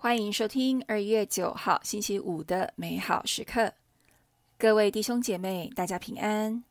[0.00, 3.74] 欢迎收听二月九号星期五的美好时刻，
[4.56, 6.62] 各位弟兄姐妹，大家平安。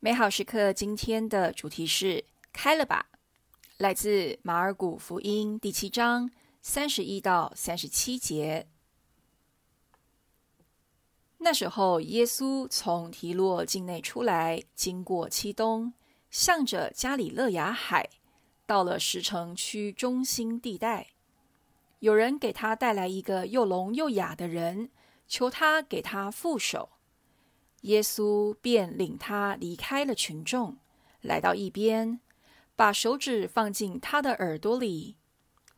[0.00, 3.10] 美好时刻今天的主题是“开了吧”，
[3.78, 6.28] 来自马尔谷福音第七章
[6.60, 8.66] 三十一到三十七节。
[11.38, 15.94] 那时候，耶稣从提洛境内出来，经过七东，
[16.28, 18.10] 向着加里勒亚海，
[18.66, 21.10] 到了石城区中心地带。
[22.00, 24.90] 有人给他带来一个又聋又哑的人，
[25.26, 26.90] 求他给他副手。
[27.82, 30.78] 耶稣便领他离开了群众，
[31.20, 32.20] 来到一边，
[32.76, 35.16] 把手指放进他的耳朵里，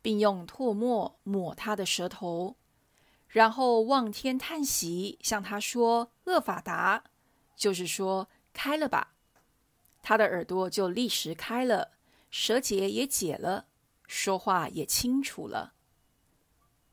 [0.01, 2.55] 并用唾沫抹他的舌头，
[3.27, 7.03] 然后望天叹息，向他说：“厄法达，
[7.55, 9.13] 就是说，开了吧。”
[10.03, 11.91] 他的耳朵就立时开了，
[12.31, 13.67] 舌结也解了，
[14.07, 15.73] 说话也清楚了。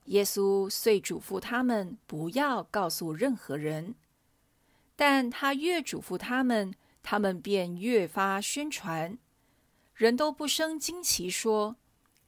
[0.09, 3.95] 耶稣遂嘱咐他们不要告诉任何人，
[4.97, 9.19] 但他越嘱咐他们，他们便越发宣传。
[9.95, 11.77] 人都不生惊奇，说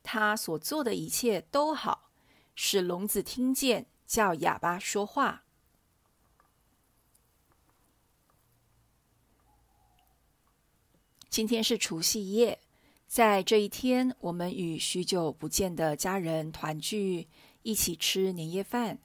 [0.03, 2.11] 他所做的一切都好，
[2.55, 5.44] 使聋子听见，叫哑巴说话。
[11.31, 12.61] 今天是除夕夜，
[13.06, 17.28] 在这一天，我们与许久不见的家人团聚。
[17.62, 18.98] 一起吃年夜饭。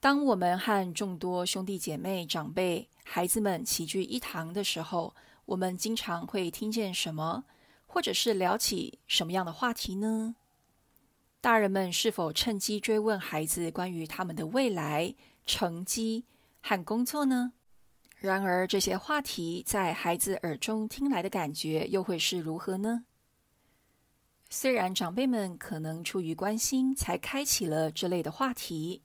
[0.00, 5.14] 当我们和众多兄弟姐妹、长辈、孩子们齐聚一堂的时候，
[5.46, 7.44] 我们经常会听见什么，
[7.86, 10.36] 或者是聊起什么样的话题呢？
[11.40, 15.14] 大人们是否趁机追问孩子关于他们的未来、
[15.46, 16.24] 成绩
[16.62, 17.52] 和工作呢？
[18.16, 23.04] 然而，这些话题在孩子耳中听来的感觉又会是如何呢？
[24.56, 29.02] 虽然长辈们可能出于关心才开启了这类的话题，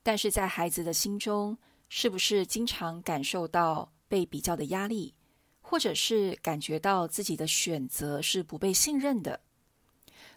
[0.00, 5.12] 但是在孩子的心中，是不是经常感受到被比较的压力，
[5.60, 9.40] 或者是感觉到自己的选择是不被信任的，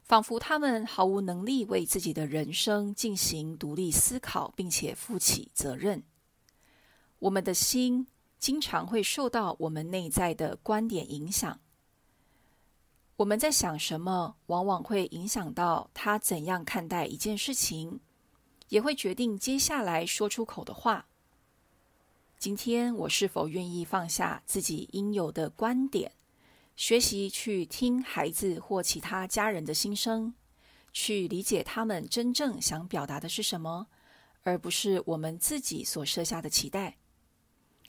[0.01, 6.01] 仿佛他们毫无能力为自己的人生进行独立思考，并且负起责任？
[7.19, 8.07] 我们的心
[8.39, 11.59] 经常会受到我们内在的观点影响。
[13.17, 17.99] 我们在想什么，往往会影响到他怎样看待一件事情，
[18.69, 21.05] 也会决定接下来说出口的话。
[22.39, 26.11] 今天我是否愿意放下自己应有的观点，
[26.75, 30.33] 学习去听孩子或其他家人的心声，
[30.91, 33.85] 去理解他们真正想表达的是什么，
[34.41, 36.97] 而不是我们自己所设下的期待。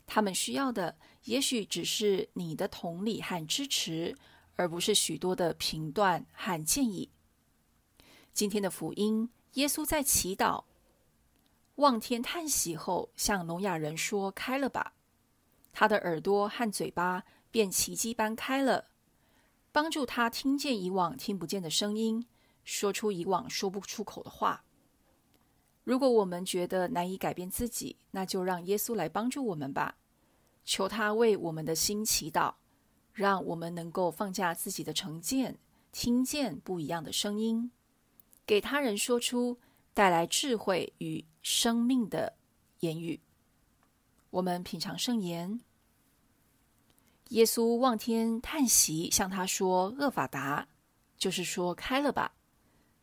[0.07, 4.15] 他们需要的，也许只是你的同理和支持。
[4.57, 7.11] 而不是许多的评断和建议。
[8.33, 10.65] 今天的福音，耶稣在祈祷、
[11.77, 14.95] 望天叹息后，向聋哑人说：“开了吧！”
[15.73, 18.87] 他的耳朵和嘴巴便奇迹般开了，
[19.73, 22.27] 帮助他听见以往听不见的声音，
[22.65, 24.65] 说出以往说不出口的话。
[25.83, 29.97] 如果我们觉得难以改变自己，那就让耶稣来帮助我们吧，
[30.65, 32.55] 求他为我们的心祈祷。
[33.15, 35.57] 让我们能够放下自己的成见，
[35.93, 37.71] 听见不一样的声音，
[38.45, 39.59] 给他人说出
[39.95, 42.35] 带来智慧与生命的
[42.81, 43.21] 言语。
[44.31, 45.61] 我们品尝圣言。
[47.29, 50.67] 耶稣望天叹息，向他说：“厄法达，
[51.17, 52.35] 就是说开了吧。”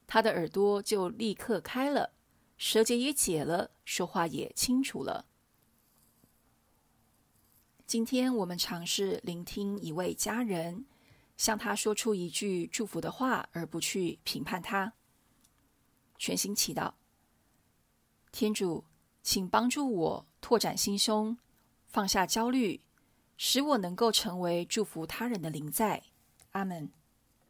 [0.05, 2.11] 他的耳朵就立刻开了，
[2.57, 5.25] 舌结也解了，说话也清楚了。
[7.91, 10.85] 今天我们尝试聆听一位家人，
[11.35, 14.93] 向他说出一句祝福的话，而不去评判他。
[16.17, 16.93] 全心祈祷，
[18.31, 18.85] 天主，
[19.21, 21.37] 请帮助我拓展心胸，
[21.85, 22.79] 放下焦虑，
[23.35, 26.03] 使我能够成为祝福他人的灵在。
[26.51, 26.89] 阿门。